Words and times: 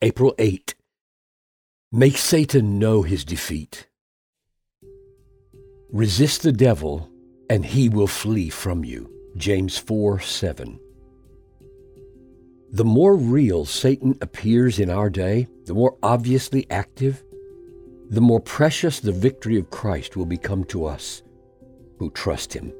April 0.00 0.32
8. 0.38 0.76
Make 1.90 2.18
Satan 2.18 2.78
know 2.78 3.02
his 3.02 3.24
defeat. 3.24 3.88
Resist 5.90 6.44
the 6.44 6.52
devil, 6.52 7.10
and 7.50 7.66
he 7.66 7.88
will 7.88 8.06
flee 8.06 8.48
from 8.48 8.84
you. 8.84 9.10
James 9.36 9.76
4 9.76 10.20
7. 10.20 10.78
The 12.70 12.84
more 12.84 13.16
real 13.16 13.64
Satan 13.64 14.16
appears 14.20 14.78
in 14.78 14.88
our 14.88 15.10
day, 15.10 15.48
the 15.64 15.74
more 15.74 15.98
obviously 16.00 16.70
active, 16.70 17.24
the 18.08 18.20
more 18.20 18.40
precious 18.40 19.00
the 19.00 19.10
victory 19.10 19.58
of 19.58 19.70
Christ 19.70 20.16
will 20.16 20.26
become 20.26 20.62
to 20.66 20.84
us 20.84 21.24
who 21.98 22.10
trust 22.12 22.52
him. 22.52 22.72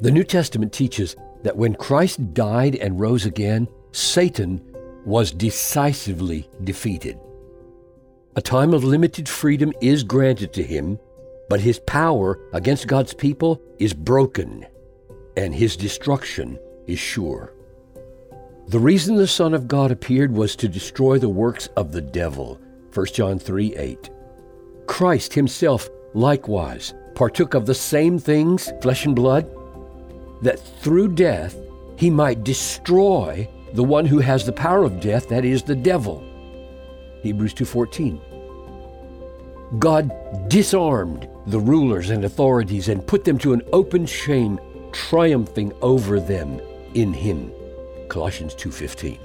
The 0.00 0.12
New 0.12 0.24
Testament 0.24 0.72
teaches 0.72 1.16
that 1.42 1.56
when 1.56 1.74
Christ 1.74 2.32
died 2.32 2.76
and 2.76 3.00
rose 3.00 3.26
again, 3.26 3.66
Satan 3.90 4.62
was 5.06 5.30
decisively 5.30 6.50
defeated. 6.64 7.18
A 8.34 8.42
time 8.42 8.74
of 8.74 8.84
limited 8.84 9.28
freedom 9.28 9.72
is 9.80 10.02
granted 10.02 10.52
to 10.52 10.62
him, 10.62 10.98
but 11.48 11.60
his 11.60 11.78
power 11.78 12.40
against 12.52 12.88
God's 12.88 13.14
people 13.14 13.62
is 13.78 13.94
broken, 13.94 14.66
and 15.36 15.54
his 15.54 15.76
destruction 15.76 16.58
is 16.86 16.98
sure. 16.98 17.54
The 18.68 18.80
reason 18.80 19.14
the 19.14 19.28
Son 19.28 19.54
of 19.54 19.68
God 19.68 19.92
appeared 19.92 20.32
was 20.32 20.56
to 20.56 20.68
destroy 20.68 21.18
the 21.18 21.28
works 21.28 21.68
of 21.76 21.92
the 21.92 22.02
devil. 22.02 22.60
1 22.92 23.06
John 23.06 23.38
3 23.38 23.76
8. 23.76 24.10
Christ 24.86 25.32
himself 25.32 25.88
likewise 26.14 26.94
partook 27.14 27.54
of 27.54 27.64
the 27.64 27.74
same 27.74 28.18
things, 28.18 28.72
flesh 28.82 29.06
and 29.06 29.14
blood, 29.14 29.48
that 30.42 30.58
through 30.58 31.14
death 31.14 31.56
he 31.96 32.10
might 32.10 32.42
destroy 32.42 33.48
the 33.76 33.84
one 33.84 34.06
who 34.06 34.20
has 34.20 34.46
the 34.46 34.52
power 34.52 34.84
of 34.84 35.00
death, 35.00 35.28
that 35.28 35.44
is 35.44 35.62
the 35.62 35.74
devil. 35.74 36.24
Hebrews 37.22 37.52
2:14. 37.52 38.18
God 39.78 40.10
disarmed 40.48 41.28
the 41.46 41.60
rulers 41.60 42.08
and 42.08 42.24
authorities 42.24 42.88
and 42.88 43.06
put 43.06 43.24
them 43.24 43.36
to 43.38 43.52
an 43.52 43.60
open 43.74 44.06
shame, 44.06 44.58
triumphing 44.92 45.74
over 45.82 46.18
them 46.18 46.58
in 46.94 47.12
him. 47.12 47.52
Colossians 48.08 48.54
2:15. 48.54 49.18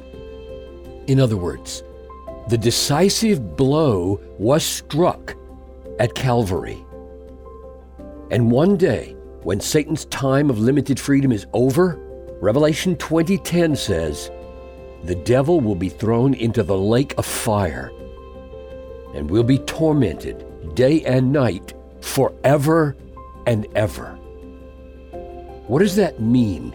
In 1.08 1.18
other 1.22 1.38
words, 1.38 1.84
the 2.50 2.58
decisive 2.58 3.56
blow 3.56 4.20
was 4.38 4.64
struck 4.66 5.34
at 5.98 6.14
Calvary. 6.14 6.84
And 8.32 8.52
one 8.52 8.76
day, 8.76 9.16
when 9.44 9.62
Satan's 9.62 10.06
time 10.06 10.50
of 10.50 10.60
limited 10.60 11.00
freedom 11.00 11.32
is 11.32 11.46
over, 11.54 11.98
Revelation 12.42 12.98
20:10 12.98 13.78
says, 13.78 14.30
"The 15.04 15.16
devil 15.16 15.60
will 15.60 15.76
be 15.76 15.90
thrown 15.90 16.34
into 16.34 16.64
the 16.64 16.78
lake 16.78 17.14
of 17.18 17.26
fire 17.26 17.92
and 19.14 19.30
will 19.30 19.44
be 19.44 19.58
tormented 19.58 20.46
day 20.76 21.02
and 21.04 21.32
night 21.32 21.74
forever 22.02 22.96
and 23.46 23.68
ever." 23.76 24.18
What 25.68 25.80
does 25.80 25.96
that 25.96 26.20
mean 26.20 26.74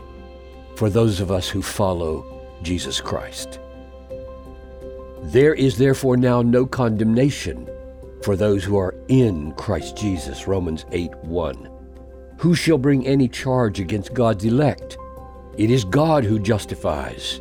for 0.74 0.88
those 0.88 1.20
of 1.20 1.30
us 1.30 1.48
who 1.48 1.62
follow 1.62 2.24
Jesus 2.62 3.00
Christ? 3.00 3.60
There 5.22 5.54
is 5.54 5.76
therefore 5.76 6.16
now 6.16 6.42
no 6.42 6.66
condemnation 6.66 7.68
for 8.22 8.36
those 8.36 8.64
who 8.64 8.76
are 8.76 8.94
in 9.08 9.52
Christ 9.52 9.96
Jesus, 9.96 10.46
Romans 10.46 10.84
8 10.92 11.14
1. 11.24 11.68
Who 12.38 12.54
shall 12.54 12.78
bring 12.78 13.06
any 13.06 13.28
charge 13.28 13.80
against 13.80 14.14
God's 14.14 14.44
elect? 14.44 14.98
It 15.56 15.70
is 15.70 15.84
God 15.84 16.24
who 16.24 16.38
justifies. 16.38 17.40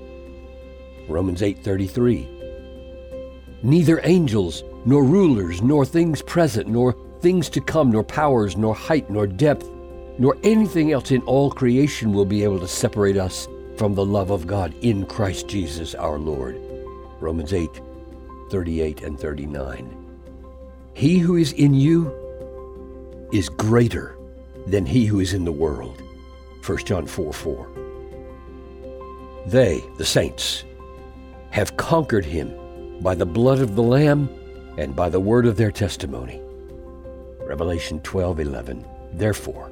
Romans 1.08 1.42
8:33. 1.42 2.28
Neither 3.64 4.00
angels, 4.04 4.64
nor 4.86 5.04
rulers, 5.04 5.62
nor 5.62 5.86
things 5.86 6.22
present, 6.22 6.68
nor 6.68 6.96
things 7.22 7.50
to 7.50 7.62
come, 7.62 7.92
nor 7.92 8.04
powers, 8.04 8.56
nor 8.56 8.76
height, 8.76 9.10
nor 9.10 9.26
depth, 9.26 9.70
nor 10.18 10.38
anything 10.44 10.92
else 10.92 11.12
in 11.12 11.22
all 11.22 11.50
creation 11.50 12.14
will 12.14 12.26
be 12.26 12.44
able 12.44 12.60
to 12.60 12.68
separate 12.68 13.18
us 13.18 13.48
from 13.78 13.94
the 13.94 14.06
love 14.06 14.32
of 14.32 14.48
God 14.48 14.74
in 14.82 15.06
Christ 15.06 15.48
Jesus 15.48 15.96
our 15.96 16.18
Lord. 16.18 16.60
Romans 17.20 17.54
8, 17.54 17.82
38 18.50 19.02
and 19.02 19.20
39. 19.20 20.06
He 20.94 21.18
who 21.18 21.36
is 21.36 21.52
in 21.54 21.74
you 21.74 22.14
is 23.34 23.50
greater 23.50 24.16
than 24.68 24.86
he 24.86 25.06
who 25.06 25.20
is 25.20 25.34
in 25.34 25.44
the 25.44 25.52
world. 25.52 26.02
1 26.66 26.78
John 26.86 27.06
4 27.06 27.34
4. 27.34 27.68
They, 29.48 29.84
the 29.98 30.06
saints, 30.06 30.64
have 31.56 31.78
conquered 31.78 32.26
him 32.26 32.54
by 33.00 33.16
the 33.16 33.26
blood 33.26 33.62
of 33.62 33.78
the 33.78 33.82
Lamb 33.82 34.28
and 34.78 34.94
by 34.94 35.08
the 35.08 35.22
word 35.22 35.46
of 35.46 35.56
their 35.56 35.72
testimony. 35.72 36.42
Revelation 37.40 38.02
12 38.02 38.42
11. 38.42 38.86
Therefore, 39.14 39.72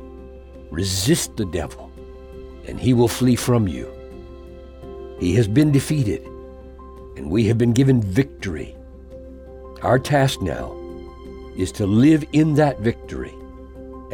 resist 0.72 1.36
the 1.36 1.46
devil, 1.46 1.92
and 2.70 2.80
he 2.80 2.94
will 2.94 3.10
flee 3.10 3.36
from 3.36 3.68
you. 3.68 3.92
He 5.20 5.36
has 5.36 5.46
been 5.46 5.74
defeated, 5.74 6.26
and 7.18 7.30
we 7.30 7.48
have 7.48 7.58
been 7.58 7.74
given 7.74 8.02
victory. 8.02 8.78
Our 9.82 10.00
task 10.00 10.42
now 10.42 10.74
is 11.58 11.74
to 11.74 11.86
live 11.86 12.24
in 12.32 12.54
that 12.54 12.80
victory 12.80 13.34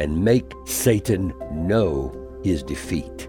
and 0.00 0.24
make 0.24 0.54
Satan 0.66 1.32
know 1.52 2.40
his 2.42 2.64
defeat. 2.64 3.28